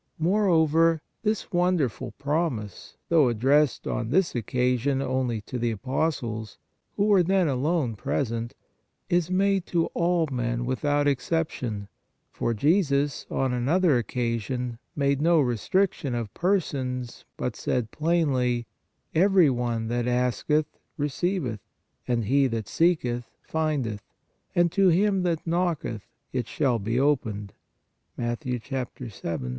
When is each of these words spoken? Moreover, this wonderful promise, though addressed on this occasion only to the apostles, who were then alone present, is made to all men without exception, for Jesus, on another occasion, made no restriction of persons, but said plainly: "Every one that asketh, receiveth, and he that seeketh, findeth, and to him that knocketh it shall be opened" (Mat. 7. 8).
Moreover, 0.17 0.99
this 1.21 1.51
wonderful 1.51 2.13
promise, 2.17 2.97
though 3.09 3.29
addressed 3.29 3.85
on 3.85 4.09
this 4.09 4.33
occasion 4.33 4.99
only 4.99 5.41
to 5.41 5.59
the 5.59 5.69
apostles, 5.69 6.57
who 6.97 7.05
were 7.05 7.21
then 7.21 7.47
alone 7.47 7.95
present, 7.95 8.55
is 9.09 9.29
made 9.29 9.67
to 9.67 9.85
all 9.93 10.27
men 10.31 10.65
without 10.65 11.07
exception, 11.07 11.87
for 12.31 12.51
Jesus, 12.51 13.27
on 13.29 13.53
another 13.53 13.95
occasion, 13.99 14.79
made 14.95 15.21
no 15.21 15.39
restriction 15.39 16.15
of 16.15 16.33
persons, 16.33 17.23
but 17.37 17.55
said 17.55 17.91
plainly: 17.91 18.65
"Every 19.13 19.51
one 19.51 19.87
that 19.89 20.07
asketh, 20.07 20.79
receiveth, 20.97 21.59
and 22.07 22.25
he 22.25 22.47
that 22.47 22.67
seeketh, 22.67 23.29
findeth, 23.43 24.01
and 24.55 24.71
to 24.71 24.87
him 24.87 25.21
that 25.21 25.45
knocketh 25.45 26.01
it 26.33 26.47
shall 26.47 26.79
be 26.79 26.99
opened" 26.99 27.53
(Mat. 28.17 28.43
7. 28.43 28.87
8). 28.99 29.41